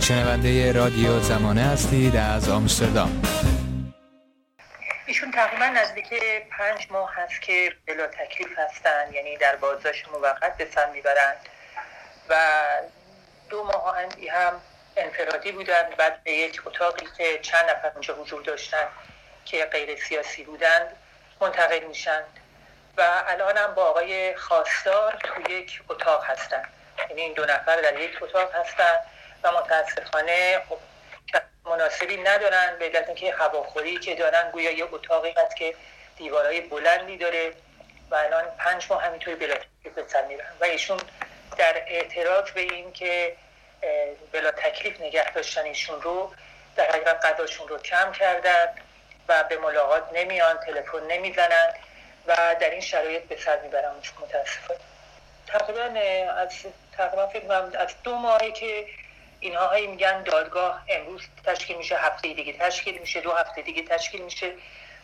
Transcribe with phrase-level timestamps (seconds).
[0.00, 3.22] شنونده رادیو زمانه هستید از آمستردام.
[5.06, 6.14] ایشون تقریبا نزدیک
[6.58, 11.36] پنج ماه هست که بلا تکلیف هستن یعنی در بازداشت موقت به سر می‌برند
[12.28, 12.34] و
[13.50, 13.96] دو ماه
[14.30, 14.60] هم
[14.96, 15.82] انفرادی بودن.
[15.98, 18.86] بعد به یک اتاقی که چند نفر اونجا حضور داشتن
[19.44, 20.86] که غیر سیاسی بودند
[21.40, 22.22] منتقل میشن.
[22.96, 26.62] و الان هم با آقای خواستار تو یک اتاق هستن.
[27.08, 28.94] یعنی این دو نفر در یک اتاق هستن.
[29.42, 30.78] و متاسفانه خب
[31.64, 35.74] مناسبی ندارن به علت اینکه هواخوری که دارن گویا یه اتاقی هست که
[36.16, 37.52] دیوارهای بلندی داره
[38.10, 41.00] و الان پنج ماه همینطوری بلا تکلیف به میرن و ایشون
[41.56, 43.36] در اعتراض به این که
[44.32, 46.34] بلا تکلیف نگه داشتن ایشون رو
[46.76, 48.74] در حقیقت قضاشون رو کم کردن
[49.28, 51.74] و به ملاقات نمیان تلفن نمی‌زنن
[52.26, 53.92] و در این شرایط به سر می‌برن.
[54.20, 54.80] متاسفانه.
[55.46, 56.00] تقریبا
[56.30, 56.48] از
[56.96, 58.86] تقریبا فکر از دو ماهی که
[59.42, 64.22] اینها هایی میگن دادگاه امروز تشکیل میشه هفته دیگه تشکیل میشه دو هفته دیگه تشکیل
[64.22, 64.52] میشه.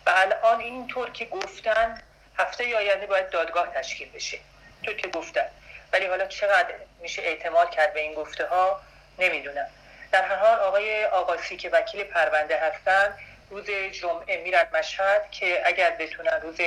[0.06, 2.03] و الان اینطور که گفتن
[2.39, 4.39] هفته آینده باید دادگاه تشکیل بشه.
[4.83, 5.47] تو که گفتن.
[5.92, 8.80] ولی حالا چقدر میشه اعتماد کرد به این گفته ها
[9.19, 9.67] نمی‌دونم.
[10.12, 13.14] در هر حال آقای آقاسی که وکیل پرونده هستن
[13.50, 16.61] روز جمعه میرن مشهد که اگر بتونن روز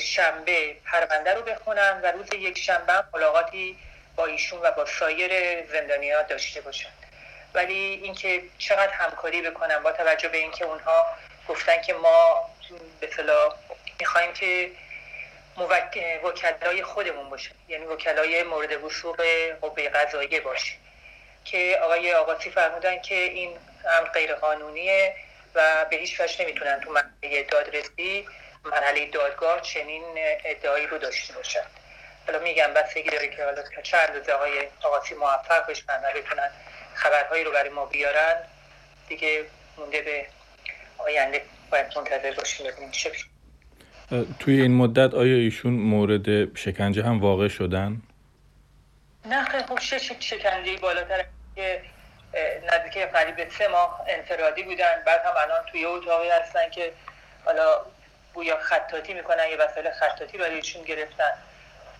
[0.00, 3.78] شنبه پرونده رو بخونن و روز یک شنبه ملاقاتی
[4.16, 6.90] با ایشون و با سایر زندانیا داشته باشن.
[7.54, 11.06] ولی اینکه چقدر همکاری بکنن با توجه به اینکه اونها
[11.48, 12.50] گفتن که ما
[13.00, 13.54] به صلاح
[14.00, 14.70] می‌خوایم که
[16.24, 19.22] وکلای خودمون باشه یعنی وکلای مورد وسوق
[19.60, 20.72] قوه قضاییه باشه.
[21.44, 23.58] که آقای آقاسی فرمودن که این
[23.98, 25.14] امر غیر قانونیه
[25.54, 28.26] و به هیچ وجه نمی‌تونن تو مرحله دادرسی
[28.64, 30.04] مرحله دادگاه چنین
[30.44, 31.64] ادعایی رو داشته باشن.
[32.26, 36.50] حالا میگم بستگی داره که حالا چه اندازه های آقاسی موفق بشن و بتونن
[36.94, 38.36] خبرهایی رو برای ما بیارن
[39.08, 39.44] دیگه
[39.78, 40.26] مونده به
[40.98, 43.10] آینده باید منتظر باشیم ببینیم چه
[44.38, 48.02] توی این مدت آیا ایشون مورد شکنجه هم واقع شدن؟
[49.24, 51.24] نه خب چه شکنجه بالاتر
[51.56, 51.82] که
[52.72, 55.02] نزدیک قریب سه ماه انفرادی بودن.
[55.06, 56.92] بعد هم الان توی اتاقی هستن که
[57.44, 57.80] حالا
[58.34, 59.90] بویا خطاطی می‌کنن یه وسایل
[60.38, 61.32] برای ایشون گرفتن.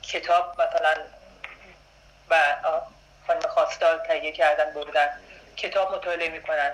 [0.07, 0.95] کتاب مثلا
[2.31, 2.37] و
[3.27, 5.09] خانم خواستار تهیه کردن بردن.
[5.57, 6.71] کتاب مطالعه می‌کنن.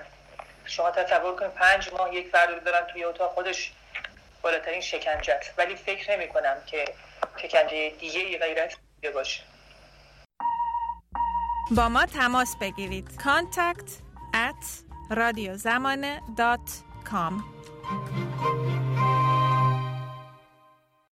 [0.65, 3.71] شما تصور کنید پنج ماه یک فرد دارن توی اتاق خودش
[4.41, 5.53] بالاترین شکنجه است.
[5.57, 6.85] ولی فکر نمی کنم که
[7.37, 8.71] شکنجه دیگه غیر از
[9.13, 9.43] باشه.
[11.71, 13.19] با ما تماس بگیرید.
[13.19, 13.89] contact
[14.33, 14.65] at
[15.11, 17.43] radiozamane.com